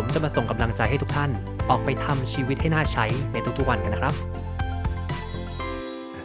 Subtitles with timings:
[0.00, 1.30] ผมจะมาส่งกำลังใจให้ทุกท่าน
[1.70, 4.14] ออกไปทำชีวิตให้น่าใช้ในทุกๆวันกันนะครับ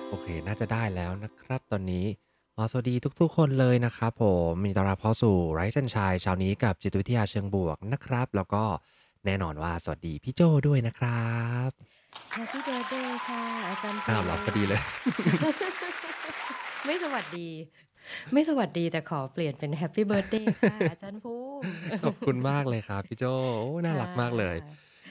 [0.10, 2.06] โอเค น่าจะได้แล้วนะครับ ตอนนี้
[2.58, 8.64] อ๋อสวัสดีทุกๆ คนเลยนะครับผมมีต้อนรับเข้าสู่ไรซ์ n นชายเช้านี้กับจิตวิทยาเชิงบวกนะครับ แล้วก็
[9.26, 11.32] แน่นอนว่าสวัสดีพี่โจด้วยนะครั
[11.68, 11.70] บ
[12.36, 14.82] Happy Birthday ค่ะ อาจารย์อ้าวเหรอพอดีเลย
[16.86, 17.50] ไม่สวัสดี
[18.34, 21.41] ไม่สวัสดีแต่ขอเปลี่ยนเป็น Happy Birthday ค่ะอาจารย์ภูมิ
[22.04, 23.24] ขอบคุณมากเลยครับพี่โจ
[23.62, 24.56] โอ้น่ารักมากเลย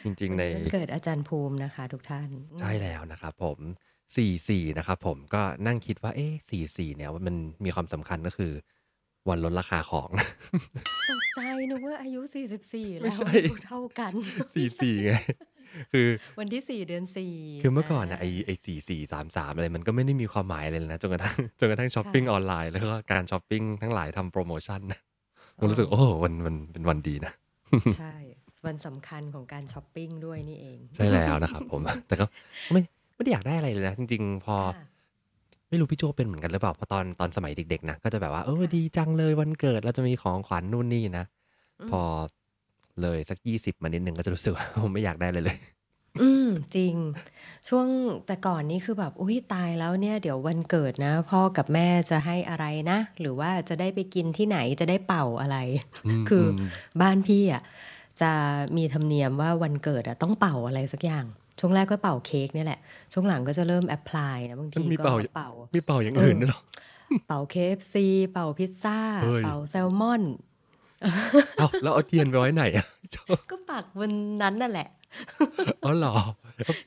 [0.05, 2.29] จริง ๆ ในวันเกิดอาจารย์ภูมินะคะ ทุกท่าน
[2.61, 3.59] ใช่แล้วนะครับผม
[4.19, 6.33] 44นะครับผมก็นั่งคิดว่าเอ๊ะ
[6.65, 8.53] 44เนี่ยมันมีความสำคัญก็คือ
[9.29, 10.09] วันลดราคาของ
[11.11, 12.21] ตกใจนึกว่าอายุ
[12.61, 14.13] 44ไม่แล้วใช่อายุเท่ากัน
[14.61, 15.13] 44 ไง
[15.93, 16.09] คือ
[16.41, 25.01] วันที่ 4 เดือน 4 คือเมื่อก่อนนะไอไอสี่สี่สามสามอะไรมันก็ไม่ได้มีความหมายเลยนะจนกระทั่งจนกระทั่งช้อปปิ้งออนไลน์แล้วก็การช้อปปิ้งทั้งหลายทำโปรโมชั่นนะ
[25.61, 27.33] ผมรู้สึกโอ้วันมันเป็นวันดีนะ
[28.01, 28.15] ใช่
[28.67, 32.25] วันสำคัญของการช้อปปิ้งด้วยนี่เอง ใช่แล้วนะครับผมแต่ก็
[32.73, 32.81] ไม่
[33.15, 34.87] ไม่ได้อยากได้อะไรเลยนะจริง ๆ พอค่ะ
[35.71, 41.25] ไม่รู้พี่โจเป็นเหมือนกันหรือเปล่าเพราะตอนตอนสมัยเด็กๆนะก็จะแบบว่าเออดีจังเลยวันเกิดเราจะมีของขวัญนู่นนี่นะ
[41.81, 42.01] อืมพอ
[43.03, 45.59] เลยสักยี่สิบมานิดนึงก็จะรู้สึกว่าผมไม่อยากได้เลยเลย
[46.21, 46.95] อืม จริง
[47.69, 47.87] ช่วง
[48.27, 55.57] แต่ก่อนนี้คือแบบ อุ้ยตายแล้วเนี่ย เดี๋ยววันเกิดนะ พ่อกับแม่จะให้อะไรนะ หรือว่าจะได้ไปกินที่ไหน จะได้เป่าอะไร
[56.21, 56.69] มคืออม
[57.01, 57.63] บ้านพี่อะ
[58.21, 58.31] จะ
[58.77, 61.25] มีธรรมเนียมว่าวันเกิดอะต้องเป่าอะไรสักอย่าง
[61.61, 62.81] ช่วงแรกก็เป่าเค้กเนี่ยแหละ
[63.13, 66.61] ช่วงหลังก็จะเริ่มแอพพลายนะ บางทีมันมีก็เป่าเป่า มีเป่าอย่างอื่นด้วยเหรอ
[67.27, 70.23] เป่าเคฟซีเป่าพิซซ่า เฮ้ย เป่าแซลมอน
[71.59, 72.87] เอ้าแล้วเอาเทียนไปไว้ไหนอะ
[73.51, 74.89] ก็ปักวันนั้นนั่นแหละ
[75.85, 76.15] อ๋อเหรอ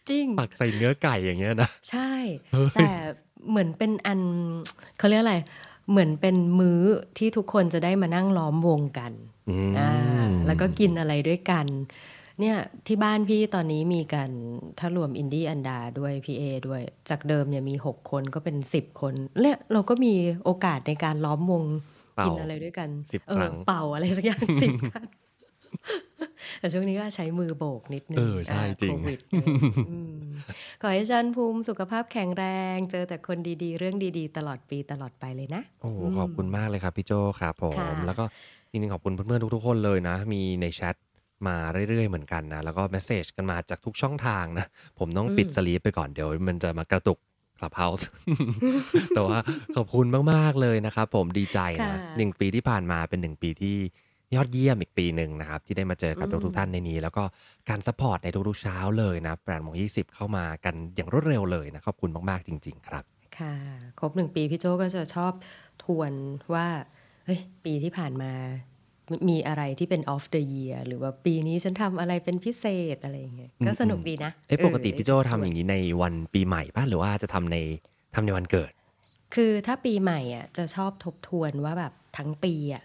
[0.09, 2.11] จริงปักใส่เนื้อไก่อย่างเงี้ยนะ ใช่
[2.53, 2.89] เฮ้ยแต่
[3.49, 4.19] เหมือนเป็นอัน
[4.97, 5.37] เขาเรียกอะไร
[5.89, 6.81] เหมือนเป็นมื้อ
[7.17, 9.11] ที่ทุกคนจะได้มานั่งล้อมวงกัน
[9.49, 9.91] อืมอ่า
[10.45, 11.65] แล้วก็กินอะไรด้วยกัน
[12.39, 12.57] เนี่ย
[12.87, 14.29] ที่บ้านพี่ตอนนี้มีกัน
[14.79, 20.13] ถ้ารวมอินดี้อันดาด้วยพี่เอด้วย จากเดิมเนี่ยมีหกคนก็เป็นสิบคนเนี่ยเราก็มี
[20.43, 21.63] โอกาสในการล้อมวง
[22.15, 25.07] เป่ากิกินอะไรด้วยกันสิบเอคอรั้งเป่าอะไรสักอย่างสิบครั้ง
[26.59, 29.47] แต่ช่วงนี้ก็ใช้มือโบกนิดนึงเออใช่าจริงโควิดเออ
[29.89, 30.19] อืม
[30.81, 32.45] ขอให้อาจันภูมิสุขภาพแข็งแร
[32.75, 38.23] ง เจอแต่คนดีๆ เรื่องดีๆ ตลอดปีตลอดไปเลยนะ โอ้โหขอบคุณมากเลยครับพี่โจครับผมค่ะแล้วก็
[38.71, 40.95] จริงๆขอบคุณเพื่อนๆทุกๆคนเลยนะ มีในแชท
[41.47, 41.57] มา
[41.89, 44.65] เรื่อยๆเหมือนกันนะ แล้วก็เมสเซจกันมาจากทุกช่องทางนะ
[44.99, 47.19] ผมต้องปิด sleep ไปก่อนเดี๋ยวมันจะมากระตุก
[47.57, 48.07] Clubhouse
[49.15, 49.39] แต่ว่า
[49.75, 53.77] ขอบคุณมากๆเลยนะครับผมดีใจนะค่ะหนึ่งปีที่ผ่านมาเป็นหนึ่งปีที่
[54.35, 57.23] ยอดเยี่ยมอีกปีหนึ่งนะครับ ที่ได้มาเจอกับอืมทุกๆท่านในนี้ แล้วก็
[57.69, 63.03] การ support ในทุกๆเช้าเลยนะแปดโมงยี่สิบเข้ามากันอย่างรวดเร็วเลยนะขอบคุณมากๆจริง ๆ ครับ
[63.37, 63.53] ค่ะ
[63.99, 65.33] ครบหนึ่งปีพี่โจก็จะชอบ
[65.83, 66.11] ทวน
[66.53, 66.67] ว่า
[67.25, 68.33] เฮ้ยปีที่ผ่านมา
[69.29, 72.65] มีอะไรที่เป็น of the year หรือว่าปีนี้ฉันทำอะไรเป็นพิเศ
[72.95, 77.57] ษอะไรอย่างเงี้ยก็สนุกดีนะเอ้ยปกติพี่โจได้ทำอย่างนี้ในวันปีใหม่ป่ะหรือว่าจะทำใน
[78.15, 78.71] ทำในวันเกิด
[79.35, 82.83] คือถ้าปีใหม่อะจะชอบทบทวนว่าแบบทั้งปีอะ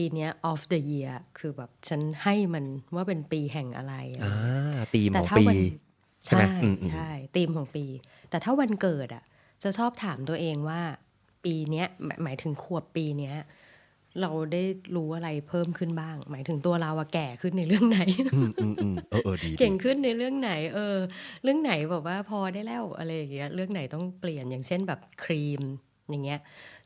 [0.00, 4.54] ปีเนี้ย off the year คือแบบฉันให้มันว่าเป็นปีแห่งอะไรอะไรอ่าเงี้ย
[4.94, 5.58] ตีมแต่ของถ้าปีวัน
[6.24, 7.84] ใช่ไหมใช่อืมอืมใช่ธีมของปี
[8.30, 9.22] แต่ถ้าวันเกิดอะ
[9.62, 10.80] จะชอบถามตัวเองว่า
[11.44, 13.36] ปีเนี้ยหมายหมายถึงขวบปีเนี้ย
[14.20, 14.62] เราได้
[14.96, 18.00] รู้อะไรเพิ่มขึ้นบ้าง หมายถึงตัวเราอะแก่ขึ้นในเรื่องไหน
[18.34, 20.96] อืมอืมอืมเออเออดีดีเก่งขึ้นในเรื่องไหน เออ
[21.42, 25.62] เรื่องไหนแบบว่าพอได้แล้วอะไรอย่างเงี้ยเรื่องไหนต้องเปลี่ยนอย่างเช่นแบบครีม
[26.10, 26.40] อย่างเงี้ย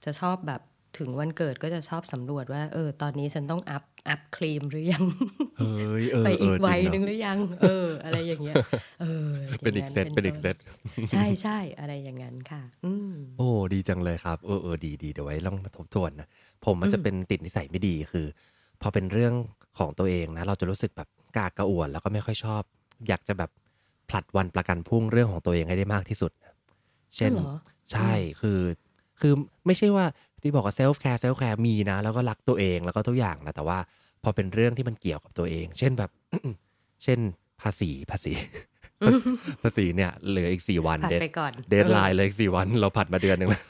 [0.05, 0.61] จะชอบแบบ
[0.99, 5.05] ถึงวันเกิดก็จะชอบสำรวจว่า เออ ตอนนี้ฉันต้องอัพอัพครีมหรือยัง
[5.59, 8.57] เฮ้ยเออไปเออีกอจวัริยงหนึ่งเนาะหรือยัง เออ อะไรอย่างเงี้ย
[9.03, 9.29] เออ
[9.63, 10.57] เป็นอีกเซตเป็นอีกเซต
[11.11, 16.29] ใช่ใช่อะไรอย่างนั้นค่ะ อืมโอ้ดีจังเลยครับ เออเออดีดีเดี๋ยวไว้ลองมาทบทวนนะ
[16.65, 18.27] ผมมันจะเป็นติดนิสัยไม่ดีคือ
[18.83, 19.33] พอเป็นเรื่อง
[19.79, 22.63] ของตัวเองนะ เราจะรู้สึกแบบกระอักกระอ่วนแล้วก็ไม่ค่อยชอบ
[23.09, 23.51] อยากจะแบบ
[24.09, 26.33] ผลัดวันประกันพรุ่งเรื่องของตัวเองให้ได้มากที่สุด
[27.17, 27.57] เช่นอ๋อเหรอ
[27.93, 28.59] ใช่คือ
[29.27, 29.37] คือ
[29.67, 30.07] ไม่ใช่ว่า
[30.43, 33.79] ที่บอกว่า self-care self-care มีนะ แล้วก็รักตัวเองแล้วก็ทุกอย่างนะ แต่ว่า
[34.23, 36.11] พอเป็นเรื่องที่มันเกี่ยวกับตัวเอง เช่นแบบ
[37.05, 37.19] เช่น
[37.63, 38.33] ภาษีภาษี
[39.63, 43.63] ภาษีเนี่ยเหลืออีกสี่วันผัดเดทไปก่อน deadline เลยอีกสี่วัน เราผัดมาเดือนหนึ่งแล้ว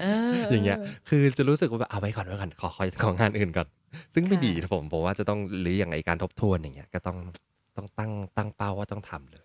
[0.00, 3.68] เอออย่างเงี้ย คือจะรู้สึกว่าแบบเอาไว้ก่อนไว้ก่อนขอขอของงานอื่นก่อน
[4.14, 7.16] ซึ่งไม่ค่ะดีนะผมผมว่าจะต้องหรืออย่างไอการทบทวนอย่างเงี้ยก็ต้อง
[7.76, 9.42] ต้องตั้งตั้งเป้าว่าต้องทำเลย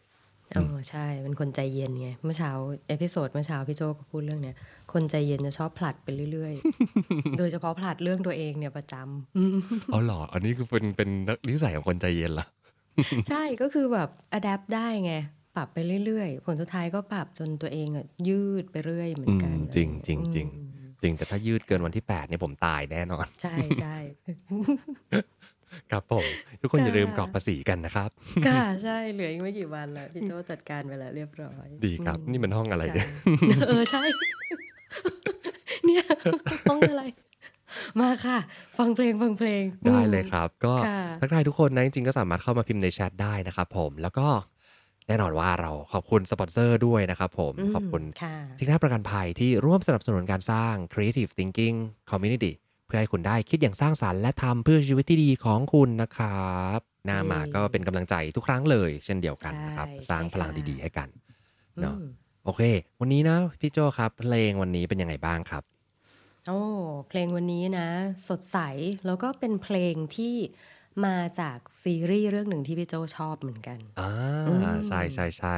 [0.56, 2.52] เออใช่เป็นคนใจเย็นไงเมื่อเช้า
[2.88, 4.56] episode เมื่อเช้าพี่โจก็พูดเรื่องเนี้ย
[4.94, 9.58] คนใจเย็นจะชอบผลัดไปเรื่อยๆ โดยเฉพาะผลัดเรื่องตัวเองเนี่ยประจำอืม
[9.94, 11.10] อ๋อเหรอ อันนี้คือเป็นเป็น
[11.50, 12.46] นิสัยของคนใจเย็นเหรอ
[13.30, 15.14] ใช่ก็คือแบบอัดแอปได้ไง
[15.56, 23.98] ปรับไปเรื่อยๆ ผลสุดท้ายก็ปรับจนตัวเองอะยืดไปเรื่อยเหมือนกันอืมจริงจริงจริงอืมจริงแต่ถ้ายืดเกินวันที่8เนี่ยผมตายแน่นอน ใช่ใช่
[25.92, 26.26] ครับผม
[26.62, 28.10] ทุกคนอย่าลืมค่ะกรอกภาษีกันนะครับ
[28.48, 33.08] ค่ะใช่เหลืออีกไม่กี่วันแล้วพี่โจจัดการไปแล้วเรียบร้อย ดีครับอืมนี่มันห้องอะไรเนี่ย
[33.52, 34.04] ค่ะเออใช่
[35.86, 36.04] เนี่ย
[36.70, 37.04] ห้องอะไร
[38.00, 38.38] มาค่ะ
[38.78, 44.28] ฟังเพลงฟังเพลง ได้เลยครับ ก็ค่ะทักทายทุกคนนะจริงๆก็สามารถเข้ามาพิมพ์ในแชทได้นะครับผมแล้วก็
[45.08, 51.76] แน่นอนว่าเราขอบคุณสปอนเซอร์ด้วยนะครับผมมขอบคุณค่ะสิงหน้าประกันภัยที่ร่วมสนับสนุนการสร้าง Creative Thinking
[52.12, 52.52] Community
[52.86, 61.10] เพื่อให้คุณได้คิดอย่างสร้างสรรค์และทำเพื่อชีวิตที่ดีของคุณนะครับหน้ามาก็เป็นกำลังใจทุกครั้งเลย เช่นเดียวกันนะครับใช่สร้างใช่พลังค่ะดีๆให้กัน
[61.82, 62.08] เนาะอืม
[62.46, 62.62] โอเค
[63.00, 65.64] วันนี้นะพี่โจครับ เพลงวันนี้เป็นยังไงบ้างครับ
[66.48, 66.60] โอ้
[67.10, 67.88] เพลงวันนี้นะ
[68.30, 68.58] สดใส
[69.06, 70.36] แล้วก็เป็นเพลงที่
[71.06, 74.12] มาจากซีรีส์เรื่องหนึ่งที่พี่โจชอบเหมือนกันอ่า
[74.48, 75.56] อืมใช่ใช่ใช่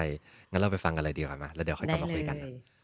[0.52, 2.36] งั้นเราไปฟังกันเลยดีกว่ามาแล้วเดี๋ยวค่อยกได้ลับมาเลคุยยกัน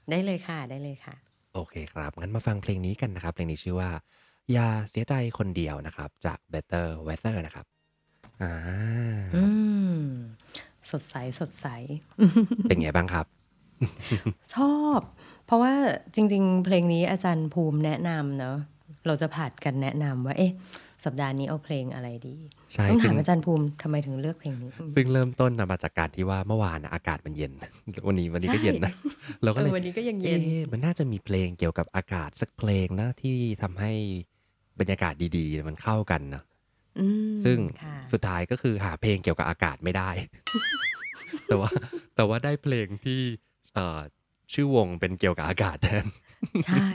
[0.09, 1.15] ได้เลยค่ะ ได้เลยค่ะ
[1.53, 3.89] โอเคครับ งั้นมาฟังเพลงนี้กันนะครับ เพลงนี้ชื่อว่า
[4.51, 7.65] อย่าเสียใจคนเดียวนะครับ จาก Better Weather นะครับ
[8.41, 8.53] อ่า
[9.35, 9.43] อื
[9.93, 9.99] ม
[10.91, 11.67] สดใส สดใส
[12.69, 13.25] เป็นไงบ้างครับ
[14.55, 14.99] ชอบ
[15.45, 15.73] เพราะว่า
[16.15, 18.57] จริง ๆ เพลงนี้อาจารย์ภูมิแนะนำเนาะ
[19.07, 20.53] เราจะผัดกันแนะนำว่า เอ๊ะ
[21.05, 22.35] สัปดาห์นี้เอาเพลงอะไรดี
[22.73, 27.51] ใช่ต้องซึ่ถางมอาจารย์ภูมิทำไมถึงเลือกเพลงนี้อืมซึ่งเริ่มต้นนะมาจากการที่ว่าเมื่อวานนะอากาศมันเย็น
[28.07, 28.93] วันนี้วันนี้ก็ใช่เย็นนะ
[29.43, 33.91] เราก็เลยเออวันนี้ก็ยังเย็นอ๊ะมันน่าจะมีเพลงเกี่ยวกับอากาศสักเพลงนะที่ทำให้
[34.79, 36.43] บรรยากาศดีๆ มันเข้ากันนะ
[36.99, 40.09] อืมซึ่งค่ะสุดท้ายก็คือหาเพลงเกี่ยวกับอากาศไม่ได้
[41.47, 41.69] แต่ว่า
[42.15, 43.48] แต่ว่าได้เพลงที่เอ่อ
[44.53, 46.05] ชื่อวงเป็นเกี่ยวกับอากาศแทน
[46.67, 46.87] ใช่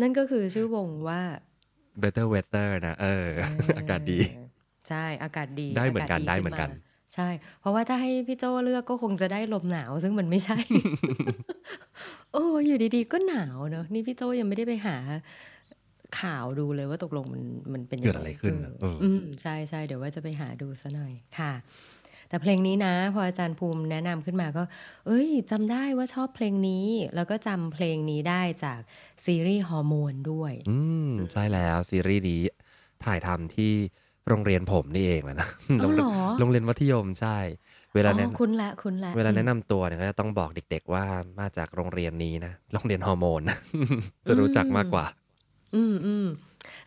[0.00, 1.20] นั่นก็คือชื่อวงว่า
[2.02, 3.26] Better Weather นะเออ
[3.78, 4.18] อากาศดี
[4.88, 7.28] ใช่ อากาศดี ได้เหมือนกันากาศได้เหมือนกันขึ้าใช่
[7.60, 10.58] เพราะว่าถ้าให้พี่โจเลือกก็คงจะได้ลมหนาว ซึ่งมันไม่ใช่
[12.32, 14.96] โอ้อยู่ดีๆ ก็หนาวเนอะนี่พี่โจยังไม่ได้ไปหา
[16.20, 17.42] ข่าวดูเลยว่าตกลงมัน
[17.72, 21.52] มันเป็นยังเกิไงดอะไรขึ้นเออะอเอออืมใช่ใช่เดี๋ยวว่าจะไปหาดูซะหน่อยค่ะ
[22.32, 24.62] แต่เพลงนี้นะ พออาจารย์ภูมิแนะนำขึ้นมาก็
[25.06, 28.80] เอ้ยจำได้ว่าชอบเพลงนี้ แล้วก็จำเพลงนี้ได้จาก
[29.24, 32.40] ซีรีส์ฮอร์โมนด้วย อืมใช่แล้วซีรีส์นี้
[33.04, 33.72] ถ่ายทำที่
[34.28, 35.48] โรงเรียนผมนี่เองแหละนะ
[35.80, 37.38] อ๋อเหรอโรงเรียนมัธยมใช่
[37.94, 41.04] เวลาอ๋แนะอคุณละคุณละเวลาแนะอืมนำตัวเนี่ยก็จะต้องบอกเด็ก ๆ ว่า
[41.40, 43.58] มาจากโรงเรียนนี้นะโรงเรียนฮอร์โมนนะ
[44.26, 45.04] จะรู้จักมากกว่า
[45.74, 46.26] อืมอืม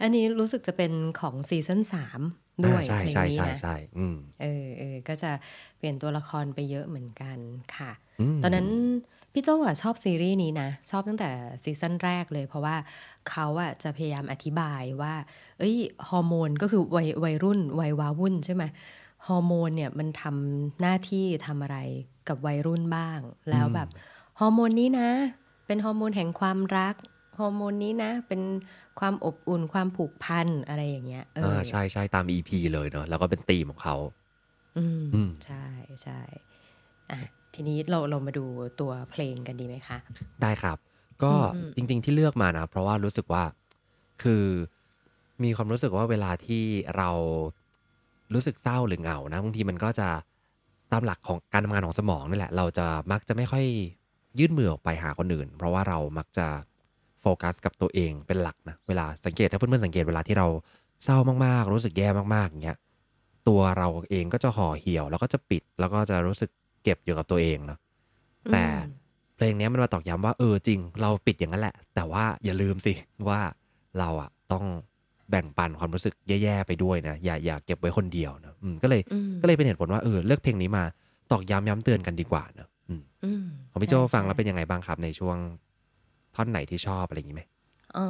[0.01, 2.21] อันนี้รู้สึกจะเป็นของ season สาม
[2.66, 5.31] ด้วยอ่าใช่เพลงใช่นี้ใช่นะใช่อืมเออเออก็จะ
[5.78, 7.38] เปลี่ยนตัวละครไปเยอะเหมือนกัน
[7.75, 7.92] ค่ะ
[8.38, 8.68] มตอนนั้น
[9.34, 11.30] พี่โจอะชอบซีรีส์นี้นะ ชอบตั้งแต่
[11.63, 12.75] season แรกเลย เพราะว่า
[13.30, 15.13] เขาอะจะพยายามอธิบายว่า
[15.60, 15.75] เอ้ย
[16.10, 18.63] ฮอร์โมนก็คือวัยวัยรุ่นวัยวาวุ่นใช่ไหม
[19.28, 21.78] ฮอร์โมนเนี่ยมันทำหน้าที่ทำอะไร
[22.28, 23.19] กับวัยรุ่นบ้าง
[23.50, 23.90] แล้วแบบ
[24.40, 25.10] ฮอร์โมนนี้นะ
[25.66, 26.96] เป็นฮอร์โมนแห่งความรัก
[27.40, 28.42] ฮอร์โมนนี้นะ เป็น
[29.00, 33.96] ความอบอุ่นความผูกพันอะไรอย่างเงี้ยเอออ่าอใช่ใช่ตาม EP เลยเนาะแล้วก็เป็นธีมของเขา
[34.78, 35.66] อืมอืมใช่
[36.04, 36.20] ใช่
[37.12, 37.19] อะ
[37.54, 38.45] ทีนี้เราเรามาดู
[38.80, 39.98] ตัวเพลงกันดีไหมคะ
[40.42, 40.78] ได้ครับ
[41.24, 43.44] ก็อืมจริง ๆ ที่เลือกมานะ เพราะว่ารู้สึกว่า
[44.24, 44.44] คือ
[45.44, 46.64] มีความรู้สึกว่าเวลาที่
[46.98, 47.09] เรา
[48.33, 50.07] รู้สึกเศร้าหรือเหงานะบางทีมันก็จะ
[50.92, 53.66] ตามหลักของการทำงานของสมองนี่แหละ เราจะมักจะไม่ค่อย
[54.40, 60.48] ยื่นมือออกไปหาคนอื่น เพราะว่าเรามักจะโฟกัสกับตัวเองเป็นหลักนะเวลาสังเกตถ้าเพื่อนๆสังเกตเวลาที่เรา
[61.04, 62.78] เศร้ามากๆ รู้สึกแย่มากๆอย่างเงี้ย
[63.48, 66.50] ตัวเราเองก็จะห่อเหี่ยว แล้วก็จะปิดแล้วก็จะรู้สึก
[66.84, 67.80] เก็บอยู่กับตัวเองเนาะ
[68.52, 68.94] แต่อืม
[69.36, 72.94] เพลงเนี้ยมันมาตอกย้ำว่าเออจริง เราปิดอย่างนั้นแหละ แต่ว่าอย่าลืมสิ
[73.30, 73.40] ว่า
[74.00, 74.66] เราอะต้อง
[75.30, 80.84] แบ่งปันความรู้สึกแย่ๆไปด้วยนะอย่าอย่าเก็บไว้คนเดียวนะอืมก็เลยอืมก็เลยเป็นเหตุผลว่าเออเลือกเพลงนี้มา
[81.32, 85.38] ตอกย้ำย้ำเตือนกันดีกว่านะอืมอืมของพี่โจใช่ฟังใช่แล้วเป็นยังไงบ้างครับในช่วง
[86.35, 87.44] ท่อนไหนที่ชอบอะไรอย่างนี้ไหม
[87.97, 88.07] อ๋อ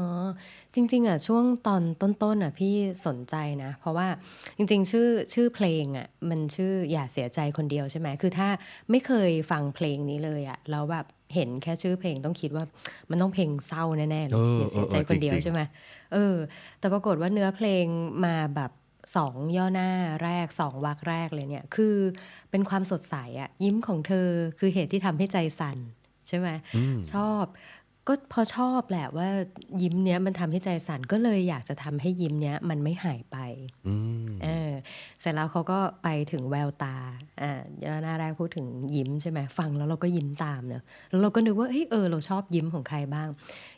[0.76, 2.74] จริง ๆอะช่วงตอนต้นๆอะพี่
[3.08, 4.08] สนใจนะ เพราะว่า
[4.58, 8.50] จริง ๆ ชื่อชื่อเพลงอะมันชื่ออย่าเสียใจคนเดียวใช่ไหมคือถ้า
[8.92, 11.06] ไม่เคยฟังเพลงนี้เลยอะแล้วแบบ
[11.36, 12.66] เห็นแค่ชื่อเพลงต้องคิดว่า
[13.10, 15.62] มันต้องเพลงเศร้าแน่ๆเลยเอออย่าเสียใจเออเออคนเดียวจริงๆใช่ไหม
[16.14, 16.36] เออ
[16.80, 17.86] แต่ปรากฏว่าเนื้อเพลง
[18.26, 18.72] มาแบบ
[19.16, 19.92] สองย่อหน้า
[20.24, 21.96] แรกสองวรรคแรกเลยเนี่ย คือ
[22.52, 24.30] เป็นความสดใสอะยิ้มของเธอ
[24.60, 25.78] คือเหตุที่ทำให้ใจสั่น
[26.28, 27.46] ใช่ไหมอืมชอบ
[28.08, 29.28] ก็พอชอบแหละว่า
[29.82, 33.38] ยิ้มเนี้ยมันทำให้ใจสั่นก็เลยอยากจะทำให้ยิ้มเนี้ยมันไม่หายไป
[33.88, 33.96] อื
[34.26, 34.72] มเออ
[35.22, 36.96] เสร็จแล้วเขาก็ไปถึงแววตา
[37.42, 43.28] อ่าย่อหน้าแรกพูดถึงยิ้มใช่ไหมฟังแล้วเราก็ยิ้มตามเนอะแล้วเราก็นึกว่าเฮ้ยเออเราชอบยิ้มของใครบ้าง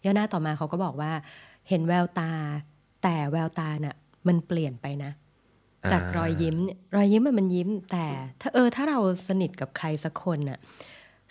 [0.06, 1.12] ย่อหน้าต่อมาเขาก็บอกว่า
[1.70, 2.32] เห็นแววตา
[3.04, 3.96] แต่แววตาน่ะ
[4.28, 5.12] มันเปลี่ยนไปนะ
[5.92, 8.06] จากรอยยิ้มเนี่ยรอยยิ้มมันมันยิ้ม แต่
[8.42, 10.60] ถ้าเออถ้าเราสนิทกับใครสักคนน่ะ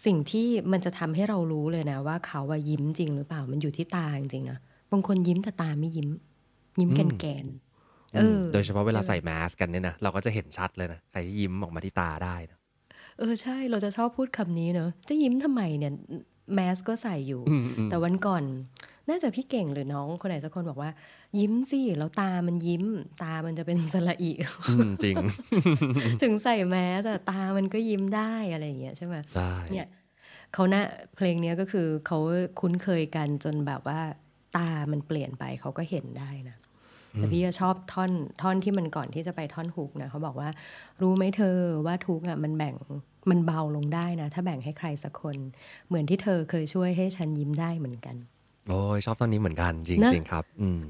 [0.05, 4.59] สิ่งที่มันจะทำให้เรารู้เลยนะว่าเขาว่ายิ้มจริงหรือเปล่ามันอยู่ที่ตาจริงๆนะ
[4.93, 6.09] บางคนยิ้มแต่ตาไม่ยิ้ม
[6.81, 12.59] ยิ้มแกนๆเออ โดยเฉพาะเวลาใส่แมสกันเนี่ยนะเราก็จะเห็นชัดเลยนะใครที่ยิ้มออกมาที่ตาได้นะ
[13.19, 15.93] เออใช่เราจะชอบพูดคำนี้เนอะจะยิ้มทำไมเนี่ย
[16.55, 18.43] แมสก็ใส่อยู่อืมอืมแต่วันก่อน
[19.09, 20.91] น่าจะพี่เก่งหรือน้องคนไหนสักคนบอกว่า
[21.39, 22.85] ยิ้มสิแล้วตามันยิ้ม
[23.23, 24.33] ตามันจะเป็นสระอี
[24.69, 25.17] อืมจริง
[26.23, 29.89] ถึงใส่แมสแต่ตามันก็ยิ้มได้อะไรอย่างเงี้ยใช่ไหมใช่เนี่ย
[30.55, 30.83] เขาน่ะ
[31.17, 32.19] เพลงเนี้ยก็คือเขา
[32.61, 34.01] คุ้นเคยกันจนแบบว่า
[34.57, 36.57] ตามันเปลี่ยนไปเขาก็เห็นได้นะ
[37.17, 40.49] แต่พี่ก็ชอบท่อนท่อนที่มันก่อนที่จะไปท่อนฮุกนะเขาบอกว่า
[41.03, 42.75] รู้ไหมเธอว่าทุกข์อะมันแบ่ง
[43.31, 45.37] มันเบาลงได้นะ ถ้าแบ่งให้ใครสักคน
[45.89, 48.17] เหมือนที่เธอเคยช่วยให้ฉันยิ้มได้เหมือนกัน
[48.69, 50.81] โอ้ยชอบตอนนี้เหมือนกันจริงนะ จริงครับ อืม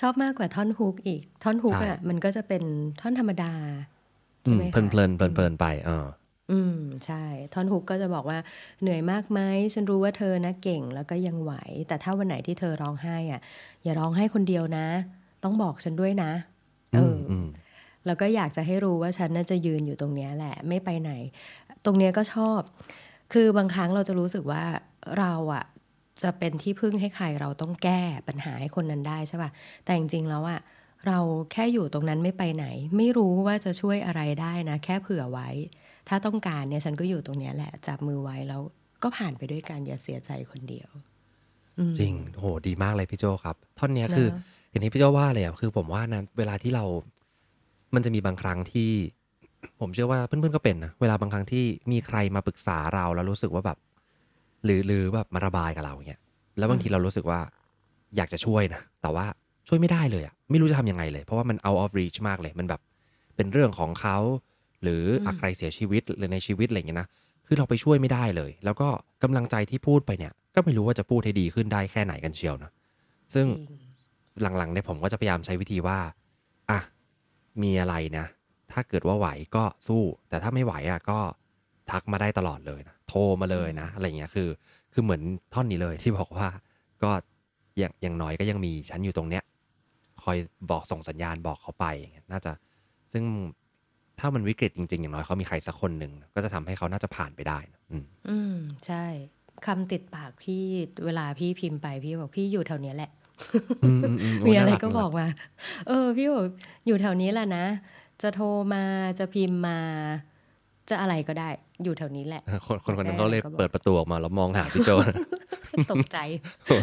[0.00, 2.62] ชอบมากกว่าท่อนฮุกอีก ท่อนฮุกใช่ อะ มันก็จะเป็น
[3.00, 3.52] ท่อนธรรมดา
[4.46, 6.06] อืใช่มไหมเพลินคะเพลินเพลินเพลินไปเออ
[6.50, 8.38] อืม ใช่ ท่อนฮุกก็จะบอกว่า
[8.80, 9.40] เหนื่อยมากไหม
[9.74, 11.52] ฉันรู้ว่าเธอนะเก่งแล้วก็ยังไหว
[11.88, 13.40] แต่ถ้าวันไหนที่เธอร้องไห้อะ
[13.84, 14.86] อย่าร้องไห้คนเดียวนะ
[15.44, 16.32] ต้องบอกฉันด้วยนะ
[16.94, 17.46] เออือมอ อืม
[18.06, 21.12] แล้วก็อยากจะให้รู้ว่าฉันน่าจะยืนอยู่ตรงเนี้ยแหละ ไม่ไปไหน
[21.84, 22.60] ตรงเนี้ยก็ชอบ
[23.32, 24.62] คือบางครั้งเราจะรู้สึกว่า
[25.18, 25.64] เราอะ
[26.22, 29.50] จะเป็นที่พึ่งให้ใครเราต้องแก้ปัญหาให้คนนั้นได้ใช่ป่ะ
[29.84, 30.60] แต่จริงๆแล้วอะ
[31.06, 31.18] เรา
[31.52, 35.48] แค่อยู่ตรงนั้นไม่ไปไหน ไม่รู้ว่าจะช่วยอะไรได้นะ แค่เผื่อไว้
[36.08, 38.60] ถ้าต้องการเนี่ยฉันก็อยู่ตรงเนี้ยแหละ จับมือไว้แล้ว
[39.02, 40.90] ก็ผ่านไปด้วยกันอย่าเสียใจคนเดียว
[41.78, 46.84] อืมจริงโหดีมากเลยพี่โจครับ ท่อนเนี้ยคือเนอะอย่างที่พี่โจว่าเลยอะคือผมว่านะเวลาที่เรา
[47.94, 48.90] มันจะมีบางครั้งที่
[49.80, 53.78] ผมเชื่อว่าเพื่อนๆก็เป็นนะเวลาบางครั้งที่มีใครมาปรึกษาเราแล้วรู้สึกว่าแบบ
[54.66, 56.20] หรือหรือแบบมาระบายกับเราอย่างเงี้ย
[56.58, 57.40] แล้วบางทีเรารู้สึกว่า
[58.16, 59.26] อยากจะช่วยนะ แต่ว่า
[59.68, 62.80] ช่วยไม่ได้เลยอะไม่รู้จะทำยังไงเลย เพราะว่ามัน out of reach มากเลย มันแบบ
[63.36, 64.18] เป็นเรื่องของเขา
[64.82, 67.08] หรืออะใครเสียชีวิตหรือในชีวิตอะไรอย่างเงี้ยนะ
[67.46, 68.88] คือเราไปช่วยไม่ได้เลย แล้วก็
[69.22, 72.70] กำลังใจที่พูดไปเนี่ย ก็ไม่รู้ว่าจะพูดให้ดีขึ้นได้แค่ไหนกันเชียวนะ
[73.34, 75.98] ซึ่งจริงหลังๆเนี่ยผมก็จะพยายามใช้วิธีว่า
[76.70, 76.80] อะ
[77.62, 78.26] มีอะไรนะ
[78.72, 81.18] ถ้าเกิดว่าไหวก็สู้ แต่ถ้าไม่ไหวอะก็
[81.90, 84.48] ทักมาได้ตลอดเลยนะ โทรมาเลยนะ อะไรเงี้ยคือ
[84.92, 85.22] คือเหมือน
[85.54, 86.46] ท่อนนี้เลยที่บอกว่า
[87.02, 87.10] ก็
[87.78, 89.42] อย่างอย่างน้อยก็ยังมีฉันอยู่ตรงเนี้ย
[90.22, 90.36] คอย
[90.70, 92.52] บอกส่งสัญญาณบอกเขาไปอย่างเงี้ยน่าจะ
[93.12, 93.24] ซึ่ง
[94.18, 98.54] ถ้ามันวิกฤตจริง ๆ อย่างน้อยเขามีใครสักคนหนึ่งก็จะทำให้เขาน่าจะผ่านไปได้นะอืมอืม
[98.86, 99.04] ใช่
[99.66, 100.64] คำติดปากพี่
[101.04, 103.10] เวลาพี่พิมพ์ไปพี่บอกพี่อยู่แถวเนี้ยแหละ
[103.84, 105.26] อืมอืมอืมโมีอะไรน่าก็น่าบอกมา
[105.88, 106.44] เออ พี่บอก
[106.86, 107.64] อยู่แถวนี้แหละนะ
[108.22, 108.82] จะโทรมา
[109.18, 109.78] จะพิมพ์มา
[110.90, 111.48] จะอะไรก็ได้
[111.84, 115.16] อยู่แถวนี้แหละ คนคนคนนั้นได้เขาเลยก็บอกเปิดประตูออกมาแล้วมองหาพี่โจนะ
[115.90, 116.18] ตกใจ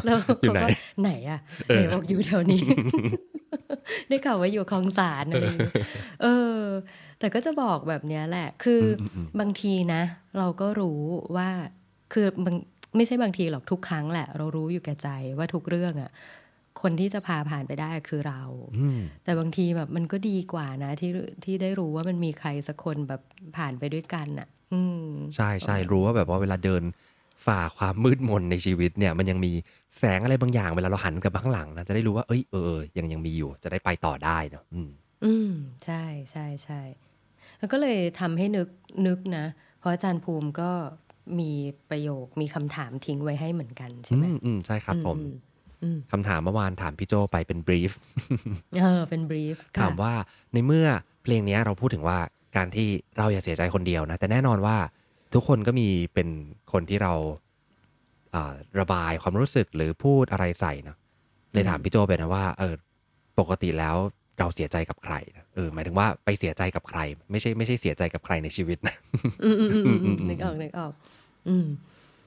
[0.06, 0.68] แล้วอยู่ไหนเขาก็
[1.02, 2.64] ไหนอะไหนบอกอยู่แถวนี้
[4.08, 5.74] ได้ข่าวว่าอยู่คลองสารอะไรอย่างเงี้ย
[6.22, 6.60] เออ
[7.20, 10.02] แต่ก็จะบอกแบบเนี้ยแหละ คืออมอืมบางทีนะ
[10.38, 11.02] เราก็รู้
[11.36, 11.50] ว่า
[12.14, 12.56] คือบาง
[12.96, 16.12] ไม่ใช่บางทีหรอกทุกครั้งแหละ เรารู้อยู่แก่ใจว่าทุกเรื่องอะ
[16.82, 18.42] คนที่จะพาผ่านไปได้คือเรา
[18.78, 21.12] อืมแต่บางทีแบบมันก็ดีกว่านะที่
[21.46, 23.22] ที่ได้รู้ว่ามันมีใครสักคนแบบ
[23.58, 26.84] ผ่านไปด้วยกันอะอืมใช่ใช่รู้ว่าแบบว่าเวลาเดิน
[27.46, 29.52] ฝ่าความมืดมนในชีวิตเนี่ย มันยังมี
[29.98, 34.90] แสงอะไรบางอย่างเวลาเราหันกลับมาข้างหลังนะจะได้รู้ว่าเอ้ยเออเออยังยังมีอยู่ จะได้ไปต่อได้เนาะอืม
[35.26, 35.52] อืม
[35.86, 36.82] ใช่ใช่ใช่
[37.60, 38.70] แล้วก็เลยทำให้นึก
[39.08, 39.46] นึกนะ
[39.80, 40.72] เพราะอาจารย์ภูมิก็
[41.40, 41.52] มี
[41.90, 45.32] ประโยคมีคำถามทิ้งไว้ให้เหมือนกันใช่อืไหมมอืมใช่ครับผมอือืม
[46.12, 47.92] คำถามเมื่อวานถามพี่โจไปเป็นบรีฟ
[48.80, 50.14] เออเป็นบรีฟถามว่า
[50.54, 50.88] ในเมื่อ
[51.24, 52.20] เพลงเนี้ยเราพูดถึงว่า
[52.56, 52.88] การที่
[53.18, 54.78] เราอย่าเสียใจคนเดียวนะ แต่แน่นอนว่า
[55.34, 56.28] ทุกคนก็มีเป็น
[56.74, 57.14] คนที่เรา
[58.36, 60.98] อ่าระบายความรู้สึกหรือพูดอะไรใส่เนอะ
[61.54, 62.74] เลยถามพี่โจไปนะว่าเออ
[63.40, 63.96] ปกติแล้ว
[64.40, 67.00] เราเสียใจกับใครนะเออหมายถึงว่าไปเสียใจกับใคร
[67.32, 68.96] ไม่ใช่ไม่ใช่เสียใจกับใครในชีวิตนะ
[69.44, 70.92] อืมอืมอืมอืมอืมนึกออกนึกออก
[71.50, 71.66] อืม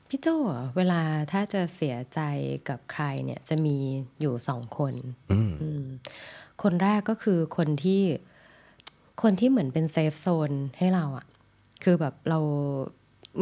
[0.09, 1.01] พี่โจ้อะเวลา
[1.33, 2.21] ถ้าจะเสียใจ
[2.69, 3.77] กับใครเนี่ยจะมี
[4.21, 4.95] อยู่สองคน
[5.33, 5.85] อืมอืม
[6.63, 8.03] คนแรกก็คือคนที่
[9.23, 11.27] คนที่เหมือนเป็นเซฟโซนให้เราอะ
[11.85, 12.39] คือแบบเรา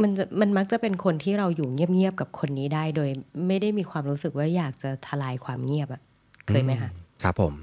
[0.03, 3.11] มันจะมันมักจะเป็นคนที่เราอยู่เงียบๆกับคนนี้ได้ โดย
[3.47, 6.03] ไม่ได้มีความรู้สึกว่าอยากจะทลายความเงียบอะ
[6.47, 6.91] เคยไหมคะ
[7.23, 7.55] ครับผม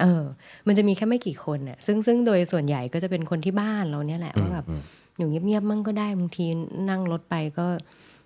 [0.00, 0.22] เออ
[0.66, 4.82] มันจะมีแค่ไม่กี่คนน่ะซึ่งซึ่งโดยส่วนใหญ่ก็จะเป็นคนที่บ้านเราเนี่ยแหละว่าแบบอืม
[5.18, 6.46] อยู่เงียบๆมั่งก็ได้บางที
[6.90, 7.66] นั่งรถไปก็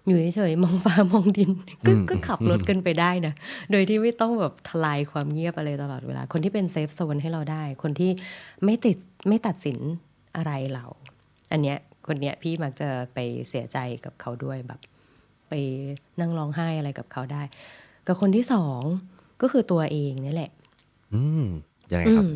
[0.07, 1.51] อยู่เฉยๆมองฟ้ามองดิน
[1.87, 3.35] ก็ก็ขับรถกันไปได้นะ
[3.71, 8.11] โดยที่ไม่ต้องแบบทลายความเงียบอะไรตลอดเวลา คนที่เป็นเซฟโซนให้เราได้ คนที่
[8.65, 8.97] ไม่ติด
[9.29, 9.79] ไม่ตัดสิน
[10.37, 10.85] อะไรเรา
[11.53, 14.81] อันเนี้ยคนเนี้ยพี่มักจะไปเสียใจกับเขาด้วยแบบ
[15.49, 15.53] ไป
[16.21, 17.43] นั่งร้องไห้อะไรกับเขาได้
[18.07, 18.81] กับคนที่สอง
[19.43, 20.51] ก็คือตัวเองนี่แหละ
[21.15, 21.45] อืม
[21.93, 22.35] ยังไงครับอืม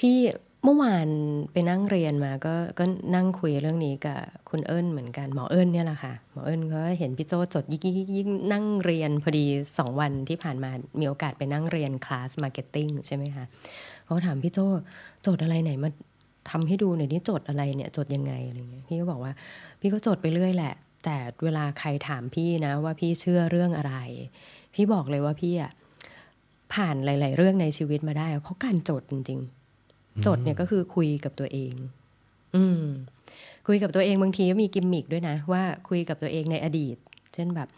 [0.00, 0.16] พี่
[0.64, 1.08] เมื่อวาน
[1.52, 9.44] ไปนั่งเรียนมาก็ก็นั่งคุยเรื่องนี้กับคุณเอิญเหมือนกันหมอเอิญเนี่ยแหละค่ะหมอเอิญก็เห็นพี่โจจดยิกยิกยิกยิกนั่งเรียนพอดี
[9.78, 13.44] สองวันที่ผ่านมามีโอกาสไปนั่งเรียน class marketing ใช่ไหมคะ
[14.04, 14.58] เขาถามพี่โจ
[15.26, 15.90] จดอะไรไหนมา
[16.50, 19.32] ทำให้ดูหน่อยนี่จดอะไรเนี่ยจดยังไงอะไรเงี้ยพี่ก็บอกว่า
[19.80, 20.74] พี่ก็จดไปเรื่อยแหละ
[21.04, 23.94] แต่เวลาใครถามพี่นะว่าพี่เชื่อเรื่องอะไร
[24.74, 25.70] พี่บอกเลยว่าพี่อะ
[26.74, 29.59] ผ่านหลาย ๆ เรื่องในชีวิตมาได้ เพราะการจดจริงๆ
[30.26, 31.72] จดเนี่ยก็คือคุยกับตัวเอง
[32.56, 32.84] อืม
[33.68, 36.96] คุยกับตัวเองบางทีก็มีกิมมิกด้วยนะ ว่าคุยกับตัวเองในอดีต
[37.34, 37.68] เช่นแบบ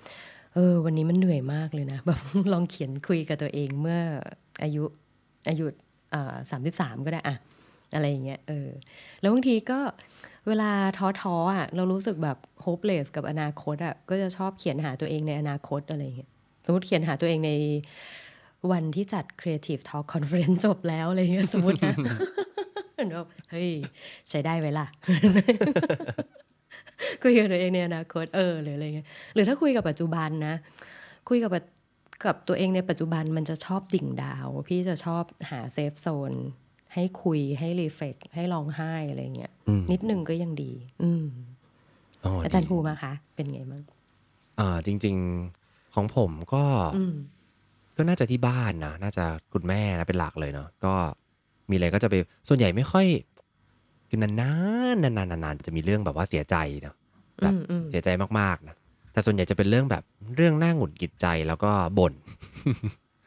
[0.54, 2.20] เออ วันนี้มันเหนื่อยมากเลยนะแบบ
[2.52, 4.00] ลองเขียนคุยกับตัวเองเมื่อ
[4.62, 4.84] อายุ
[5.48, 5.66] อายุ
[6.50, 7.36] สามสิบสามก็ได้อะ
[7.94, 8.68] อะไรอย่างเงี้ยเออ
[9.20, 9.78] แล้วบางทีก็
[10.48, 16.30] เวลาท้อๆอะเรารู้สึกแบบ hopeless กับอนาคตอะก็จะชอบเขียนหาตัวเองในอนาคตอะไรอย่างเงี้ย
[16.64, 17.50] สมมติเขียนหาตัวเองใน
[18.70, 21.94] วันที่จัด Creative Talk Conference จบแล้วอะไรเงี้ยสมมตินะ
[22.96, 23.70] แบบเฮ้ย
[24.28, 24.86] ใช้ได้ไหมล่ะ
[27.22, 30.54] คุยกับตัวเองในอนาคตเออหรืออะไรเงี้ยหรือถ้าคุยกับปัจจุบันนะ
[31.28, 31.64] คุยกับปัจ
[32.24, 36.32] กับตัวเองในปัจจุบันมันจะชอบดิ่ง down พี่จะชอบหา safe zone
[36.94, 41.24] ให้คุยให้ reflect ให้ร้องไห้อะไรเงี้ยอืมนิดนึงก็ยังดี อืม
[42.24, 43.82] อ๋ออาจารย์ดีภูมาคะ เป็นไงบ้าง
[44.60, 45.16] อ่าจริง
[45.54, 46.62] ๆ ของผมก็
[46.96, 47.14] อืม
[47.96, 50.94] ก็น่าจะที่บ้านนะน่าจะคุณแม่นะเป็นหลักเลยเนาะก็
[51.70, 52.14] มีอะไรก็จะไป
[52.48, 53.06] ส่วนใหญ่ไม่ค่อย
[54.08, 54.30] คือนา
[54.94, 56.94] นๆนานๆนานๆจะมีเรื่องแบบว่าเสียใจเนาะ
[57.42, 58.08] แบบอืมอืมเสียใจ
[58.38, 58.76] มากๆนะ
[59.12, 60.02] แต่ส่วนใหญ่จะเป็นเรื่องแบบ
[60.36, 62.12] เรื่องน่าหงุดหงิดใจแล้วก็บ่น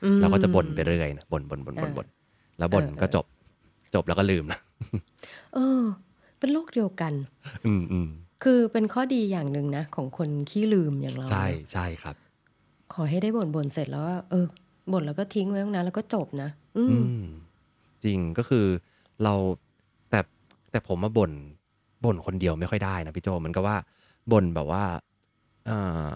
[0.03, 2.07] อืมเราก็จะบ่นไปเรื่อยนะบ่นบ่นบ่นบ่นบ่น
[2.59, 3.25] แล้วบ่นเออก็จบ
[3.95, 4.59] จบแล้วก็ลืมนะ
[5.53, 5.81] เออ
[6.39, 7.13] เป็นโรคเดียวกัน
[7.65, 8.09] อืมอืม
[8.43, 12.15] คือเป็นข้อดีอย่างหนึ่งนะ ของคนขี้ลืมอย่างเรา ใช่ใช่ครับ
[12.93, 14.45] ขอให้ได้บ่นบ่นเสร็จแล้วว่าเออ
[14.91, 17.23] บ่นแล้วก็ทิ้งไว้ตรงนั้นแล้วก็จบนะอืมอืม
[18.03, 18.65] จริงก็คือ
[19.23, 19.33] เรา
[20.09, 20.19] แต่
[20.71, 21.31] แต่ผมมาบ่น
[22.05, 23.77] บ่นคนเดียวไม่ค่อยได้นะพี่โจมันก็ว่า
[24.31, 24.83] บ่นแบบว่า
[25.65, 25.71] เอ
[26.09, 26.13] อ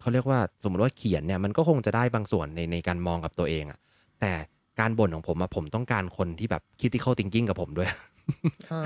[0.00, 3.78] เขาเรียกว่าสมมติว่าเขียนเนี่ยมันก็คงจะได้บางส่วนในในการมองกับตัวเองอะ
[4.20, 4.32] แต่
[4.80, 7.88] การบ่นของผมอะผมต้องการคนที่แบบ critical thinking กับผมด้วย
[8.72, 8.80] อ๋อ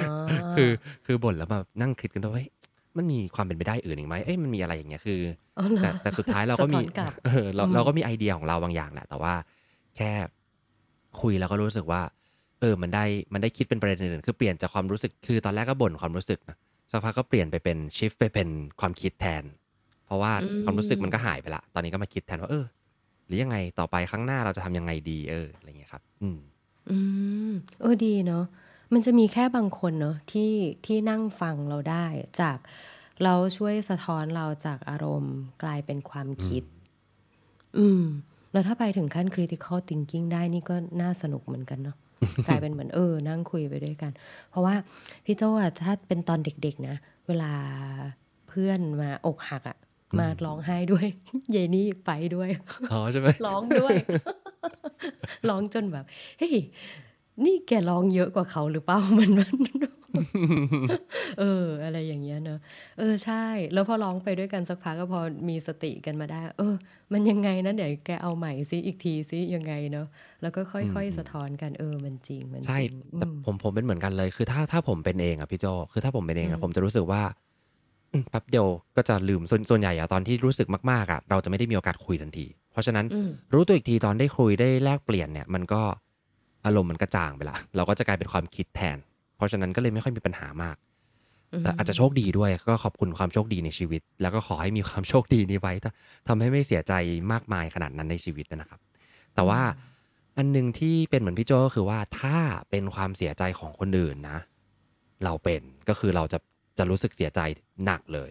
[0.57, 0.71] คือ
[1.07, 2.49] คือบ่นแล้วแบบนั่งคิดกันด้วยเฮ้ย
[2.97, 5.21] มันมีความเป็นไปได้อื่นอีกไหมเอ้ยมันมีอะไรอย่างเงี้ยคือ
[5.59, 9.35] อ๋อเหรอแต่แต่สุดท้ายเราก็มีสะท้อนกลับเออเราอืมเราก็มีไอเดียของเราบางอย่างแหละ แต่ว่า
[9.97, 10.11] แค่
[11.21, 12.03] คุยแล้วก็รู้สึกว่า
[12.61, 16.57] เออมันได้มันได้คิดเป็นประเด็นอื่นคือเปลี่ยนจากความรู้สึกคือตอนแรกก็บ่นความรู้สึกนะ
[16.91, 18.49] สักพักก็เปลี่ยนไปเป็นชิฟไปเป็น
[18.81, 19.45] ความคิดแทน
[20.07, 20.33] เพราะว่า
[20.65, 22.65] ความรู้สึกมันก็หายไปละ ตอนนี้ก็มาคิดแทนว่าเออ
[23.27, 26.39] หรือยังไงต่อไปครั้งหน้าเราจะทำยังไงดีเอออะไรเงี้ยครับ อืม
[26.91, 26.99] อื
[27.51, 28.45] มเออดีเนาะ
[28.93, 30.53] มันจะมีแค่บางคนเนาะที่
[30.87, 32.07] ที่นั่งฟังเราได้
[32.41, 32.59] จาก
[33.25, 36.63] เราช่วยสะท้อนเราจากอารมณ์กลายเป็นความคิด
[37.79, 38.03] อืม
[38.53, 41.97] แล้วถ้าไปถึงขั้น critical thinking ได้นี่ก็น่าสนุกเหมือนกันเนาะ
[42.49, 44.13] กลายเป็นเหมือนเออ นั่งคุยไปด้วยกัน
[44.51, 44.75] เพราะว่า
[45.25, 47.53] พี่โจอะถ้าเป็นตอนเด็กๆนะ เวลา
[48.49, 49.77] เพื่อนมาอกหักอะ
[50.19, 51.07] มาร้องไห้ด้วย
[51.51, 52.49] เยนี่ไปด้วย
[52.93, 53.97] อ๋อใช่ไหมร้องด้วย
[55.49, 56.05] ร้องจนแบบ
[56.39, 56.55] เฮ้ย
[57.45, 59.75] นี่แกร้องเยอะกว่าเขาหรือเปล่ามันมัน
[61.39, 62.59] เออ อะไรอย่างเงี้ยเนอะ
[62.97, 63.35] เออใช่
[63.73, 66.75] แล้วพอร้องไปด้วยกันสักพักก็พอมีสติกันมาได้ เออ
[67.13, 70.07] มันยังไงนะเดี๋ยวแกเอาใหม่ซิอีกทีซิยังไงเนอะ
[70.41, 77.23] แล้วก็ค่อยๆ สะท้อนกันเออมันจริงมันจใช่ริงแต่อืมผมผมเป็นเหมือนกันเลยคือถ้าถ้าผมเป็นเองอะพี่โจคือถ้าผมเป็นเองอะอืมผมจะรู้สึกว่า
[78.13, 78.67] อืมแป๊บเดียว
[78.97, 85.83] ก็จะลืมส่วนส่วนใหญ่อะตอนที่รู้สึกมากๆอะเราจะไม่ได้มีโอกาสคุยทันที เพราะฉะนั้นอืมรู้ตัวอีกทีตอนได้คุยได้แลกเปลี่ยนเนี่ย มันก็
[86.67, 88.99] อารมณ์มันกระจ่างไปละเราก็จะกลายเป็นความคิดแทน
[89.37, 90.77] เพราะฉะนั้นก็เลยไม่ค่อยมีปัญหามาก
[91.63, 95.93] แต่อาจจะโชคดีด้วยก็ขอบคุณความโชคดีในชีวิต แล้วก็ขอให้มีความโชคดีนี้ไว้ถ้า
[96.29, 96.93] ทำให้ไม่เสียใจ
[97.33, 98.81] มากมายขนาดนั้นในชีวิตนะครับ
[99.35, 99.61] แต่ว่า
[100.37, 102.39] อันหนึงที่เป็นเหมือนพี่โจก็คือว่าถ้า
[102.71, 104.39] เป็นความเสียใจของคนอื่นนะ
[105.25, 106.39] เราเป็นก็คือเราจะ
[106.79, 107.41] จะรู้สึกเสียใจ
[107.85, 108.31] หนักเลย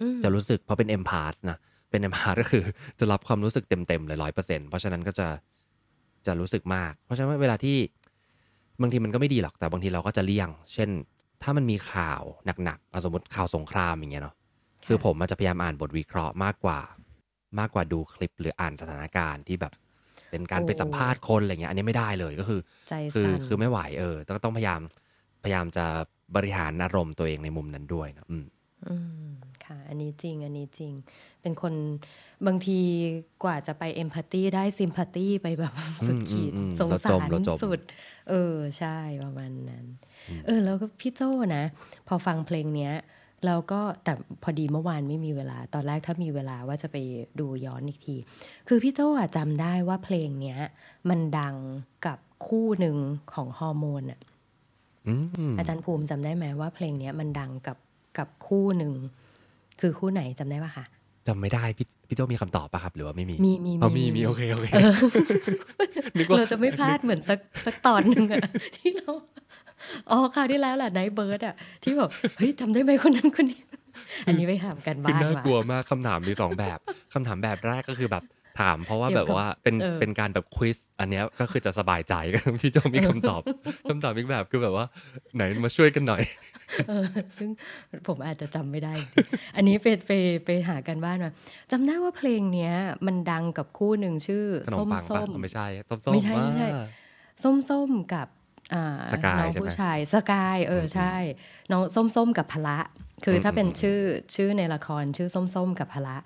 [0.00, 1.58] อืมจะรู้สึกเพราะเป็น empath นะ
[1.90, 2.62] เป็น empath ก็คือ
[2.98, 5.26] จะรับความรู้สึกเต็มๆเลยร้อยเปอร์เซ็นเพราะฉะนั้นก็จะ
[6.28, 7.76] จะรู้สึกมาก เพราะฉะนั้นเวลาที่
[8.80, 10.90] บางทีมันก็ไม่ดีหรอกแต่บางทีเราก็จะเลี่ยง เช่น
[11.42, 12.22] ถ้ามันมีข่าว
[12.64, 14.34] หนักๆเอาสมมติข่าวสงครามอย่างเงี้ยเนาะ
[14.86, 16.80] คือผมมันจะพยายามอ่านบทวิเคราะห์มากกว่า
[17.58, 19.72] มากกว่าดูคลิปหรืออ่านสถานการณ์ที่แบบ
[20.30, 24.80] เป็นการไปโอ้สัมภาษณ์คนอะไรเงี้ยอันนี้ไม่ได้เลยก็คือใจคือสั่นคือไม่ไหวเออต้องต้องพยายาม
[25.42, 25.84] พยายามจะ
[26.36, 28.46] บริหารอารมณ์ตัวเองในมุมนั้นด้วยนะอืม
[28.86, 28.94] อื
[29.26, 29.28] ม
[29.68, 30.92] ค่ะ อันนี้จริง อันนี้จริง
[31.42, 31.74] เป็นคน
[32.46, 32.78] บางที
[33.44, 35.74] กว่าจะไปเอมพัตตีได้ซิมพัตตีไปแบบ
[36.06, 37.80] สุดขีดอืมอืมสงเราสาจมรเราจมสุด
[38.28, 39.84] เออ ใช่ประมาณนั้น
[40.46, 41.64] เออ แล้วก็พี่โจ้นะ
[42.08, 42.94] พอฟังเพลงเนี้ย
[43.46, 46.96] เราก็แต่พอดีเมื่อวานไม่มีเวลา ตอนแรกถ้ามีเวลาว่าจะไป
[47.40, 48.16] ดูย้อนอีกที
[48.68, 50.58] คือพี่โจ้อะจำได้ว่าเพลงเนี้ย
[51.08, 51.56] มันดัง
[52.06, 52.96] กับคู่หนึ่ง
[53.34, 54.20] ของฮอร์โมนอะ
[55.08, 55.14] อื
[55.50, 57.78] มอาจารย์ภูมิจำได้ไหมว่าเพลงเนี้ยมันดังกับ
[58.18, 58.92] กับคู่หนึ่ง
[59.80, 60.84] คือคู่ไหนจำได้ปะคะ
[61.26, 64.70] จำไม่ได้พี่พี่โจมีคำตอบปะครับ หรือว่าไม่มี มีมีอ๋อมีมีโอเคโอเค
[66.16, 68.38] นึกว่าเราจะไม่พลาดเหมือนสักสักตอนหนึ่งอะ
[68.76, 69.12] ที่เรา
[70.10, 73.60] อ๋อคราวที่แล้วแหละไนเบิร์ดอะที่แบบเฮ้ยจำได้ไหมคนนั้นคนนี้
[74.26, 76.78] อันนี้ไปถามกันคือบ้านน่าว่ะกลัวมากคำถามมีสองแบบ
[77.14, 78.22] คำถามแบบแรกก็คือแบบ
[78.60, 82.14] ถามเพราะว่าเกี่แบยวกับบว่าเป็นเออเป็นการแบบควิสอันเนี้ยก็คือจะสบายใจ
[82.62, 83.42] พี่โจมีคำตอบ
[83.88, 84.86] คำตอบอีกแบบคือแบบว่า
[85.34, 86.22] ไหนมาช่วยกันหน่อย
[86.88, 87.48] เออซึ่ง
[88.06, 90.12] ผมอาจจะจำไม่ได้จริงๆอันนี้ไปไป
[90.44, 91.32] ไปหากันบ้านมา
[91.70, 92.74] จำได้ว่าเพลงเนี้ย
[93.06, 96.86] มันดังกับคู่หนึ่งชื่อขนมส้มปังส้ปะมอ๋อไม่ใช่ส้มส้มไม่ใช่ไม่ใช่อ่า
[97.42, 98.28] ส้มส้มกับ
[98.74, 101.14] อ่าสกายน้องใช่ไหมผู้ชายสกายเออใช่
[101.70, 102.78] น้องส้มส้มกับพละ
[103.24, 103.98] คืออมถ้าเป็นอืมชื่อ
[104.34, 106.16] ชื่อในละครชื่อส้มส้มกับพละ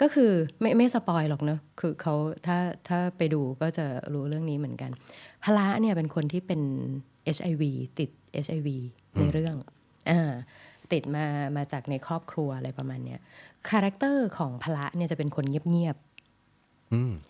[0.00, 0.30] ก็คือ
[0.60, 2.14] ไม่ไม่สปอยหรอกเนอะคือเขา
[2.46, 4.90] ถ้าถ้าไปดูก็จะรู้เรื่องนี้เหมือนกัน
[5.44, 6.60] พละเนี่ยเป็นคนที่เป็น
[7.36, 7.62] HIV
[7.98, 8.10] ติด
[8.44, 8.68] HIV
[9.18, 9.54] ในเรื่อง
[10.10, 10.32] อ่า
[10.92, 13.20] ติดมามาจากในครอบครัวอะไรประมาณเนี้ย
[13.68, 16.05] character ของพละเนี่ยจะเป็นคนเงียบๆอืม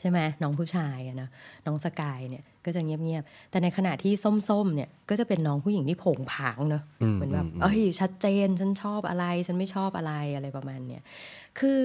[0.00, 1.28] ใช่ไหมน้องผู้ชายอะนะ
[1.66, 4.12] น้องสกายเนี่ยก็จะเงียบๆแต่ในขณะที่
[4.48, 11.02] ส้มๆเนี่ยก็จะเป็นน้องผู้หญิงที่โผงผางเนอะอืมเหมือนแบบอืมเอ้ยชัดเจนฉันชอบอะไร ฉันไม่ชอบอะไรอะไรประมาณเนี้ย
[11.58, 11.82] คือ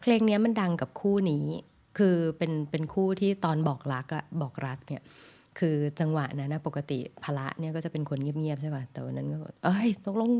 [0.00, 1.46] เพลงเนี้ยมันดังกับคู่นี้
[1.98, 5.02] คือเป็นเป็นคู่ที่ตอนบอกรักอะบอกรักเนี่ย
[5.58, 10.30] คือจังหวะนั้นนะปกติพละเนี่ยก็จะเป็นคนเงียบๆใช่ป่ะแต่วันนั้นก็แบบเอ้ยตกลง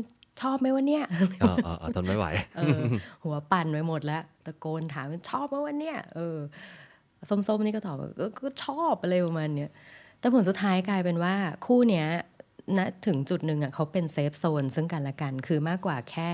[0.41, 1.05] ชอบไหมวะเนี่ย
[1.41, 2.79] เออเออเออทนไม่ไหวเออ
[3.23, 6.37] หัวปั่นไปหมดแล้วตะโกนถามว่าชอบไหมวันเนี้ยเออ
[7.29, 9.69] ส้มๆนี่ก็ตอบว่าเออก็ชอบอะไรประมาณเนี้ย
[10.19, 12.07] แต่ผลสุดท้ายกลายเป็นว่าคู่เนี้ย
[12.77, 16.31] ณถึงจุดหนึ่งอะเขาเป็นเซฟโซนซึ่งกันและกัน คือมากกว่าแค่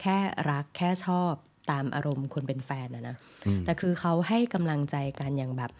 [0.00, 0.16] แค่
[0.50, 1.32] รักแค่ชอบ
[1.70, 5.70] ตามอารมณ์คนเป็นแฟนนะนะอืมแต่คือเขาให้กำลังใจกันอย่างแบบ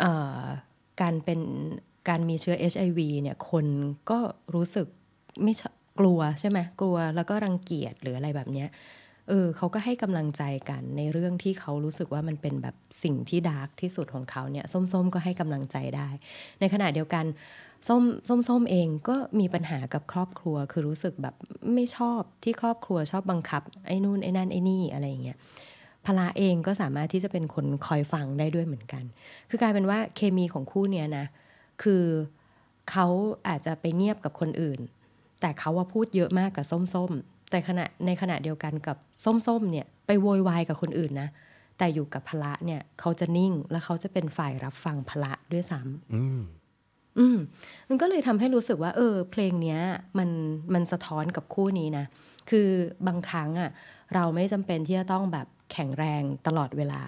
[0.00, 0.42] เอ่อ
[1.00, 1.40] การเป็น
[2.08, 3.66] การมีเชื้อ HIV เนี่ยคน
[4.10, 4.18] ก็
[4.54, 4.86] รู้สึก
[5.42, 8.68] ไม่ชอบ กลัวใช่ไหมกลัวแล้วก็รังเกียจหรืออะไรแบบเนี้ย
[9.28, 16.08] เออเขาก็ให้กำลังใจกันในเรื่องที่เขารู้สึกว่ามันเป็นแบบสิ่งที่ดาร์กที่สุดของเขาเนี่ยส้มๆ ก็ให้กำลังใจได้
[16.60, 17.24] ในขณะเดียวกัน
[17.88, 21.34] ส้มส้มส้มเองก็มีปัญหากับครอบครัว คือรู้สึกแบบ
[21.74, 25.38] ไม่ชอบที่ครอบครัวชอบบังคับไอ้นู่นไอ้นั่นไอ้นี่อะไรอย่างเงี้ย
[26.06, 29.04] พละเองก็สามารถที่จะเป็นคนคอยฟังได้ด้วยเหมือนกัน
[29.50, 31.26] คือกลายเป็นว่าเคมีของคู่เนี้ยนะ
[31.82, 32.04] คือ
[32.90, 33.06] เขา
[33.48, 34.80] อาจจะไปเงียบกับคนอื่น
[35.40, 41.28] แต่เขาว่าพูดเยอะมากกับส้มๆ แต่ขณะในขณะเดียวกันกับส้มๆเนี่ยไปโวยวายกับคนอื่นนะ
[41.78, 46.40] แต่อยู่กับพละเนี่ยเขาจะนิ่งแล้วเขาจะเป็นฝ่ายรับฟังพละด้วยซ้ำอืม
[47.18, 47.38] อืม
[47.88, 49.80] มันก็เลยทำให้รู้สึกว่า เออ เพลงเนี้ย
[50.18, 50.30] มัน
[50.74, 52.04] มันสะท้อนกับคู่นี้นะ
[52.50, 52.68] คือ
[53.06, 53.70] บางครั้งอะ่ะ
[54.14, 57.02] เราไม่จำเป็นที่จะต้องแบบแข็งแรงตลอดเวลา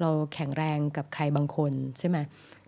[0.00, 2.18] เราแข็งแรงกับใครบางคนใช่ไหม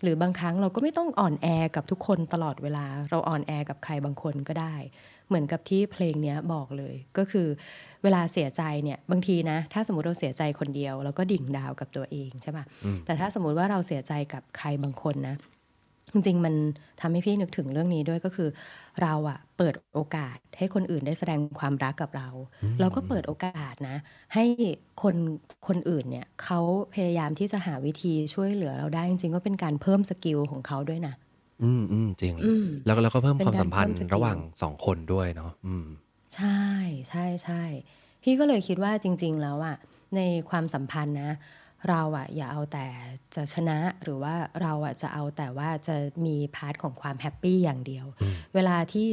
[0.01, 4.75] หรือบางครั้งเราก็ไม่ต้องอ่อนแอกับทุกคนตลอดเวลา เราอ่อนแอกับใครบางคนก็ได้
[5.27, 7.47] เหมือนกับที่เพลงเนี้ยบอกเลย ก็คือ
[8.03, 15.35] เวลาเสียใจเนี่ยบางทีนะ ถ้าสมมติเราเสียใจคนเดียว เราก็ดิ่งดาวกับตัวเองใช่ปะอืมแต่ถ้าสมมติว่าเราเสียใจกับใครบางคนนะ
[16.13, 16.55] จริงๆ มัน
[17.01, 18.49] ทำให้พี่นึกถึงเรื่องนี้ด้วยก็คือ
[19.01, 22.27] เราอะเปิดโอกาสให้คนอื่นได้แสดงความรักกับเรา
[22.79, 23.97] เราก็เปิดโอกาสนะ
[24.33, 24.45] ให้
[25.01, 25.15] คน
[25.67, 26.59] คนอื่นเนี่ยเขา
[26.93, 31.13] พยายามที่จะหาวิธีช่วยเหลือเราได้จริงๆ ก็เป็นการเพิ่ม skill ของเขาด้วยนะ
[31.63, 35.85] อืมอืมจริงอืมแล้วก็แล้วก็เพิ่มเป็นความการสัมพันธ์เพิ่ม skill ระหว่างสองคนด้วยเนาะอืม
[36.35, 36.61] ใช่
[37.09, 37.63] ใช่ใช่
[38.23, 39.77] พี่ก็เลยคิดว่าจริง ๆ แล้วอะ
[40.15, 41.31] ในความสัมพันธ์นะ
[41.89, 42.85] เราอะอย่าเอาแต่
[43.35, 49.09] จะชนะหรือว่าเราอะจะเอาแต่ว่าจะมี part ของความ happy อย่างเดียวอืมเวลาที่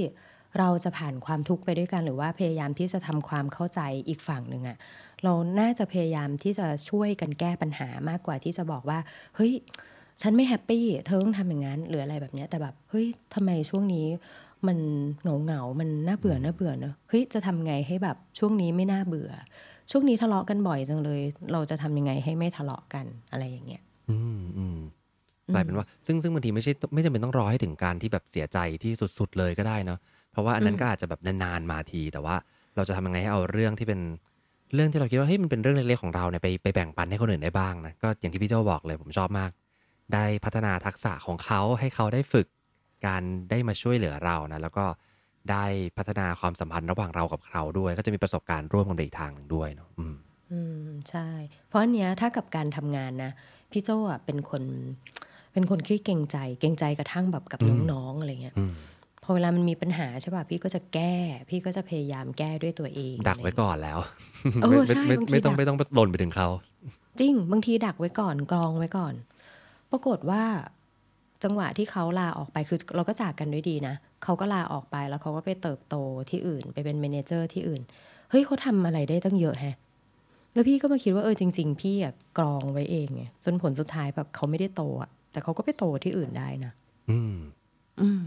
[0.59, 4.79] เราจะผ่านความทุกข์ไปด้วยกัน หรือว่าพยายามที่จะทำความเข้าใจอีกฝั่งหนึ่งอะ
[5.24, 8.98] เราน่าจะพยายามที่จะช่วยกันแก้ปัญหามากกว่าที่จะบอกว่า
[9.37, 9.53] เฮ้ย
[10.22, 14.07] ฉันไม่ happy เธอต้องทำอย่างนั้นหรืออะไรแบบเนี้ยแต่แบบเฮ้ยทำไมช่วงนี้
[14.66, 14.79] มัน
[15.22, 19.31] เหงาเหงาๆมันน่าเบื่อน่าเบื่อเนอะเฮ้ยจะทำไงให้แบบช่วงนี้ไม่น่าเบื่อ
[19.90, 21.20] ช่วงนี้ทะเลาะกันบ่อยจังเลย
[21.53, 24.79] เราจะทำยังไงให้ไม่ทะเลาะกันอะไรอย่างเงี้ยอืมอืม
[25.55, 29.99] กลายเป็นว่าซึ่งซึ่งบางทีไม่ใช่ไม่จำเป็นต้องรอให้ถึงการที่แบบเสียใจที่สุดๆเลยก็ได้เนาะ
[30.33, 32.37] เพราะว่าอันนั้นอืมก็อาจจะแบบนานๆมาที แต่ว่า
[32.77, 34.01] เราจะทำยังไงให้เอาเรื่องที่เป็น
[34.75, 39.51] เรื่องที่เราคิดว่าเฮ้ยมันเป็นเรื่องเล็กๆของเราเนี่ยไปไปแบ่งปันให้คนอื่นได้บ้างนะก็อย่างที่พี่โจบอกเลยผมชอบมาก
[40.12, 42.47] ได้พัฒนาทักษะของเขาให้เขาได้ฝึก
[43.07, 44.85] การได้มาช่วยเหลือเรานะแล้วก็
[45.50, 45.64] ได้
[45.96, 50.14] พัฒนาความสัมพันธ์ระหว่างเรากับเขาด้วย ก็จะมีประสบการณ์ร่วมกันไปอีกทางหนึ่งด้วยเนาะอืม
[50.52, 51.28] อืมใช่
[51.68, 53.30] เพราะอันเนี้ยถ้ากับการทำงานนะ
[53.72, 54.62] พี่โจอะเป็นคน
[55.52, 58.74] เป็นคนขี้เกรงใจ เกรงใจกระทั่งแบบกับอืมน้องๆอะไรเงี้ยอืม
[59.22, 61.14] พอเวลามันมีปัญหาใช่ป่ะพี่ก็จะแก้
[61.50, 63.98] พี่ก็จะพยายามแก้ด้วยตัวเอง ดักไว้ก่อนแล้ว
[64.62, 66.48] เออไม่ใช่ไม่บางทีไม่ต้องดักไม่ต้องหล่นไปถึงเขา
[67.20, 69.14] จริงบางทีดักไว้ก่อนกรองไว้ก่อน
[69.90, 70.42] ปรากฏว่า
[71.44, 75.96] จังหวะที่เขาลาออกไปคือเราก็จากกันด้วยดีนะ เขาก็ลาออกไปแล้วเขาก็ไปเติบโต
[76.30, 77.82] ที่อื่น ไปเป็น manager ที่อื่น
[78.30, 79.76] เฮ้ยเขาทำอะไรได้ตั้งเยอะแฮะ
[80.52, 86.72] แล้วพี่ก็มาคิดว่าเออจริง ๆ พี่อะกรองไว้เองไงจนผลสุดท้ายแบบเขาไม่ได้โตอะแต่เขาก็ไปโตที่อื่นได้นะ
[87.10, 87.37] อืม
[88.00, 88.26] อืม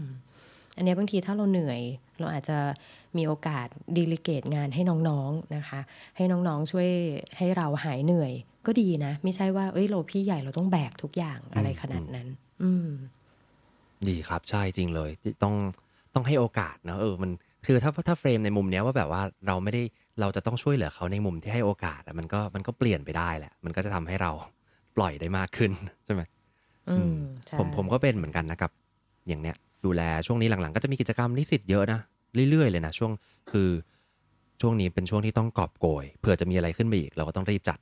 [0.76, 1.80] อันเนี้ยบางทีถ้าเราเหนื่อย
[2.18, 2.58] เราอาจจะ
[3.16, 5.80] มีโอกาส delegate งานให้น้องๆนะคะ
[6.16, 6.88] ให้น้องๆช่วย
[7.36, 8.32] ให้เราหายเหนื่อย
[8.66, 12.28] ก็ดีนะ ไม่ใช่ว่าเอ้ยเราพี่ใหญ่เราต้องแบกทุกอย่างอะไรขนาดนั้น
[12.62, 12.88] อืม
[14.08, 15.10] ดีครับใช่จริงเลย
[15.42, 15.54] ต้อง
[16.14, 17.30] ต้องให้โอกาสนะเออมัน
[17.66, 19.82] คือถ้าถ้าเฟรมในมุมเนี้ยว่าแบบว่าเราไม่ได้
[20.20, 24.30] เราจะต้องช่วยเหลือเขาในมุมที่ให้โอกาสอะมันก็มันก็เปลี่ยนไปได้แหละ มันก็จะทำให้เรา
[24.96, 25.70] ปล่อยได้มากขึ้น
[26.04, 26.22] ใช่ไหม
[26.88, 27.16] อืม
[27.46, 28.70] ใช่ผมผมก็เป็นเหมือนกันนะครับ
[29.28, 32.00] อย่างเนี้ยดูแลช่วงนี้หลังๆ ก็จะมีกิจกรรมนิสิตเยอะนะ
[32.50, 33.12] เรื่อยๆเลยนะช่วง
[33.52, 33.70] คือ
[34.60, 37.78] ช่วงนี้เป็นช่วงที่ต้องกอบโกยเผื่อจะมีอะไรขึ้นไปอีก เราก็ต้องรีบจัด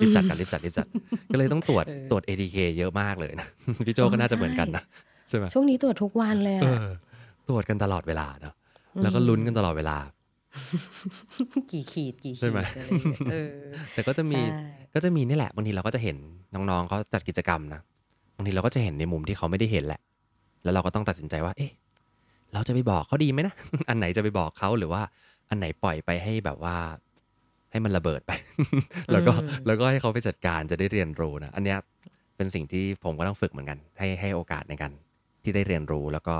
[0.00, 0.86] รีบจัดกันรีบจัดรีบจัด
[1.32, 3.46] ก็เลยต้องตรวจตรวจ ATK เยอะมากเลยนะ
[3.86, 4.82] พี่โจก็น่าจะเหมือนกันนะ
[5.28, 6.86] ใช่ไหมช่วงนี้ตรวจทุกวันเลยเออะอ
[7.48, 8.54] ตรวจกันตลอดเวลาเนาะ
[9.02, 9.96] แล้วก็ลุ้นกันตลอดเวลา
[11.70, 13.54] กี่ขีดกี่ใช่ขีดไหมอะไรอย่างเงี้ยเออ
[13.94, 14.60] แต่ก็จะมีใช่
[14.94, 16.16] ก็จะมีนี่แหละบางทีเราก็จะเห็น
[16.54, 17.80] น้องๆเขาจัดกิจกรรมนะ
[18.36, 20.00] บางทีเราก็จะเห็นในมุมที่เขาไม่ได้เห็นแหละ
[20.62, 21.72] แล้วเราก็ต้องตัดสินใจว่า เอ๊ะ
[22.52, 23.54] เราจะไปบอกเขาดีไหมนะ
[23.88, 25.02] อันไหนจะไปบอกเขาหรือว่า
[25.50, 26.76] อันไหนปล่อยไปให้แบบว่า
[27.70, 28.32] ให้มันระเบิดไป
[29.12, 29.32] แล้วก็
[29.66, 31.78] แล้วก็ให้เขาไปจัดการจะได้เรียนรู้นะ อันเนี้ย
[32.36, 34.92] เป็นสิ่งที่ผมก็ต้องฝึกเหมือนกัน ให้ให้โอกาสในการ
[35.42, 36.36] ที่ได้เรียนรู้แล้วก็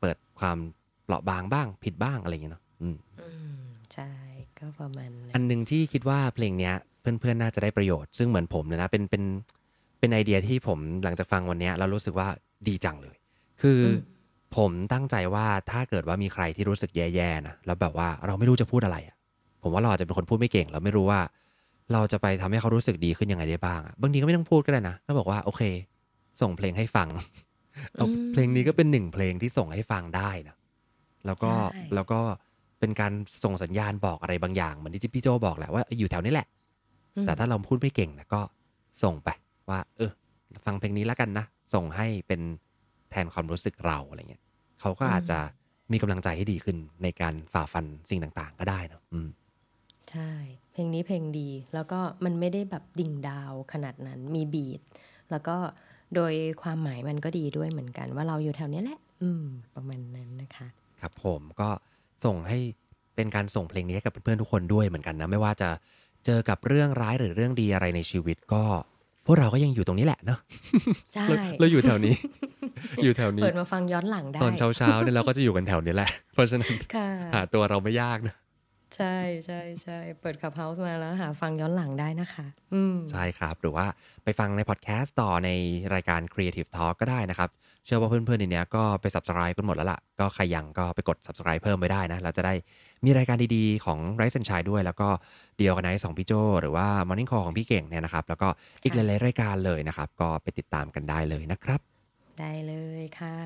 [0.00, 0.58] เปิดความ
[1.04, 3.58] เปราะบางบ้าง ผิดบ้างอะไรอย่างเงี้ยเนาะอืมอืม
[3.92, 4.10] ใช่
[4.58, 9.22] ก็ประมาณนั้นอันหนึ่งที่คิดว่าเพลงเนี้ยเพื่อนๆน่าจะได้ประโยชน์ซึ่งเหมือนผมเลยนะเป็นเป็น
[9.98, 12.28] เป็นไอเดียที่ผมหลังจากฟังวันเนี้ยเรารู้สึกว่า
[12.68, 13.16] ดีจังเลย
[13.62, 13.88] คืออ
[14.56, 19.16] ผมตั้งใจว่าถ้าเกิดว่ามีใครที่รู้สึกแย่ๆนะแล้วแบบว่าเราไม่รู้จะพูดอะไรอะ
[19.62, 21.20] ผมว่าเราอาจจะเป็นคนพูดไม่เก่ง เราไม่รู้ว่า
[21.92, 25.62] เราจะไปทำให้เขารู้สึกดีขึ้นยังไงได้บ้างอะบางทีก็ไม่ต้องพูดก็ได้นะแล้วบอกว่าโอเค
[26.40, 27.08] ส่งเพลงให้ฟัง
[27.94, 30.56] เอาเพลงนี้ก็เป็นหนึ่งเพลงที่ส่งให้ฟังได้นะ
[31.26, 32.20] แล้วก็ใช่แล้วก็
[32.80, 33.12] เป็นการ
[33.44, 36.46] ส่งสัญญาณบอกอะไรบางอย่างเหมือนที่พี่โจบอกแหละว่าอยู่แถวนี้แหละ
[37.16, 38.40] อืมแต่ถ้าเราพูดไม่เก่งนะก็
[39.02, 39.28] ส่งไป
[39.70, 40.10] ว่า เออ
[40.66, 42.40] ฟังเพลงนี้แล้วกันนะ ส่งให้เป็น
[43.10, 44.42] แทนความรู้สึกเราอะไรเงี้ย
[44.80, 45.38] เขาก็อาจจะ
[45.92, 49.28] มีกำลังใจให้ดีขึ้นในการฝ่าฟันสิ่งต่างๆ ก็ได้เนอะอืม
[50.10, 50.32] ใช่
[50.72, 54.80] เพลงนี้เพลงดีแล้วก็มันไม่ได้แบบดิ่งดาวขนาดนั้นมีบีท
[55.30, 55.56] แล้วก็
[56.14, 60.66] โดยความหมายมันก็ดีด้วยเหมือนกัน ว่าเราอยู่แถวเนี้ยแหละ อืม ประมาณนั้นนะคะ
[61.00, 61.68] ครับผมก็
[62.24, 62.58] ส่งให้
[63.16, 65.68] เป็นการส่งเพลงนี้ให้กับเพื่อนๆทุกคนด้วยเหมือนกันนะ ไม่ว่าจะ
[66.26, 68.62] เจอกับเรื่องร้ายหรือเรื่องดีอะไรในชีวิตก็
[69.26, 70.38] พวกเราก็ยังอยู่ตรงนี้แหละเนาะ
[71.14, 72.14] ใช่เราเราอยู่แถวนี้
[73.02, 78.34] อยู่แถวนี้เปิดมาฟังย้อนหลังได้ ตอนเช้าเช้าๆเนี่ยเราก็จะอยู่กันแถวนี้แหละ เพราะฉะนั้นค่ะหาตัวเราไม่ยากนะ
[78.94, 83.86] ใช่ใช่ใช่เปิดขับเฮาส์มาแล้วหาฟังย้อนหลังได้นะคะ อืมใช่ครับ หรือว่า
[84.24, 85.50] ไปฟังในพอดแคสต์ต่อใน
[85.94, 87.50] รายการ Creative Talk ก็ได้นะครับ
[87.84, 92.54] เชื่อว่าเพื่อนๆในเนี้ยก็ไป subscribe กันหมดแล้วล่ะ ก็ใครยังก็ไปกด subscribe เพิ่มไปได้นะ เราจะได้
[93.04, 95.08] มีรายการดีๆ ของ r i ซ์ and Shine ด้วย แล้วก็
[95.58, 98.48] เดียวกันไนสองพี่โจหรือว่า Morning Call ของพี่เก่งเนี่ยนะครับ แล้วก็
[98.82, 101.80] อีกหลายๆรายการเลยนะครับ ก็ไปติดตามกันได้เลยนะครับ
[102.40, 103.36] ได้เลยค่ะ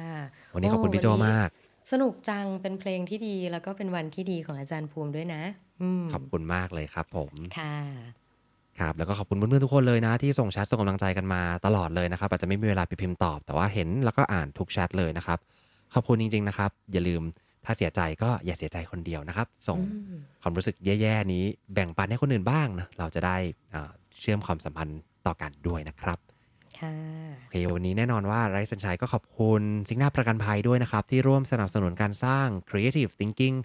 [0.55, 1.49] วันนี้ขอบคุณพี่โจวันนี้มาก
[1.91, 5.43] สนุกจังเป็นเพลงที่ดี แล้วก็เป็นวันที่ดีของอาจารย์ภูมิด้วยนะ
[5.81, 7.77] อืมขอบคุณมากเลยครับ ผมค่ะ
[8.81, 15.39] ครับแล้วก็ขอบคุณเพื่อนๆทุกคนเลยนะ ที่ส่งแชทส่งกำลังใจกันมาตลอดเลยนะครับอาจจะไม่มีเวลาไปพิมพ์ตอบ แต่ว่าเห็นแล้วก็อ่านทุกแชทเลยนะครับ
[15.95, 17.23] ขอบคุณจริง ๆ นะครับ อย่าลืม
[17.65, 19.85] ถ้าเสียใจก็อย่าเสียใจคนเดียวนะครับ ส่งอื
[20.17, 23.37] มความรู้สึกแย่ๆนี้แบ่งปันให้คนอื่นบ้างนะเราจะได้
[23.75, 26.19] อ่าเชื่อมความสัมพันธ์ต่อกันด้วยนะครับ
[26.81, 26.95] ค่ะ
[27.43, 33.57] โอเควันนี้แน่นอนว่าไรสัญชัยก็ขอบคุณซิงหน้าประกันภัยด้วยนะครับ ที่ร่วมสนับสนุนการสร้าง Creative Thinking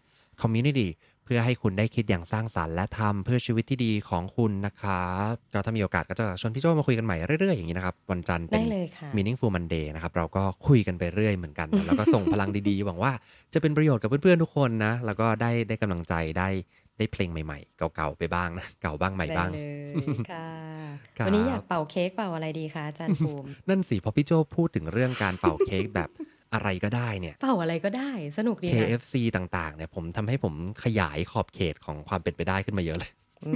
[0.41, 0.89] Community
[1.25, 13.12] เพื่อให้คุณได้คิดอย่างสร้างสรรค์และทำเพื่อชีวิตที่ดีของคุณนะครับก็ถ้ามีโอกาสก็จะชวนพี่โจมาคุยกันใหม่เรื่อยๆอย่างนี้นะครับ วันจันทร์เป็ได้นเลยค่ะ Meaningful Monday นะครับ เราก็คุยกันไปเรื่อยเหมือนกันนะแล้วก็ส่งพลังดีๆหวังว่า
[13.54, 16.49] จะเป็นประโยชน์กับเพื่อนๆทุกคนนะแล้วก็ได้ได้กำลังใจได้
[16.97, 20.47] ได้เพลงใหม่ๆ เก่าๆไปบ้างนะเก่าบ้างใหม่บ้างได้เลยค่ะ
[21.17, 26.10] ครับวันนี้อยากเป่าเค้กเป่าอะไรดีคะอาจารย์ภูมินั่นสิพอพี่โจพูดถึงเรื่องการเป่าเค้กแบบ
[26.53, 30.53] อะไรก็ได้เนี่ยเป่าอะไรก็ได้สนุกดีนะ KFC ต่างๆเนี่ยผมทำให้ผม
[30.84, 33.12] ขยายขอบเขตของความเป็นไปได้ขึ้นมาเยอะเลย
[33.45, 33.51] อื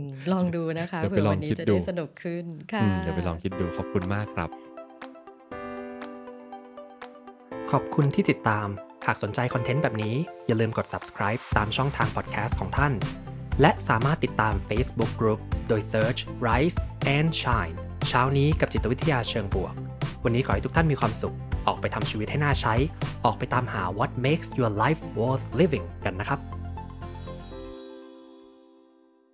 [0.00, 4.50] มลองดูนะคะเดี๋ยวไปเผื่อลอวังนนี้คิดจะดูได้สนุกขึ้นค่ะอืมเดี๋ยวไปลองคิดดูขอบคุณมากครับ
[7.72, 8.68] ขอบคุณที่ติดตาม
[9.06, 10.14] หากสนใจคอนเทนต์แบบนี้
[10.46, 12.92] อย่าลืมกด subscribe ตามช่องทาง podcast ของท่าน
[13.60, 16.78] และสามารถติดตาม Facebook Group โดย search Rise
[17.16, 17.76] and Shine
[18.08, 19.74] เช้านี้กับจิตวิทยาเชิงบวก
[20.24, 21.36] วันนี้ขอให้ทุกท่านมีความสุข
[21.66, 22.74] ออกไปทำชีวิตให้น่าใช้
[23.24, 26.53] ออกไปตามหา what makes your life worth living กันนะครับ